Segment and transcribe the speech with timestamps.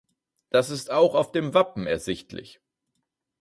[0.49, 2.59] Das ist auch auf dem Wappen ersichtlich.